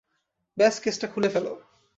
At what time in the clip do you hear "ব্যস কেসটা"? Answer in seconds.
0.57-1.07